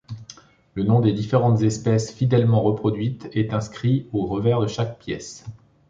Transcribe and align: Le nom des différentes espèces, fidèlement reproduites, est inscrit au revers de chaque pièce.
Le 0.73 0.81
nom 0.81 0.99
des 0.99 1.13
différentes 1.13 1.61
espèces, 1.61 2.11
fidèlement 2.11 2.63
reproduites, 2.63 3.29
est 3.33 3.53
inscrit 3.53 4.07
au 4.13 4.25
revers 4.25 4.59
de 4.59 4.65
chaque 4.65 4.97
pièce. 4.97 5.45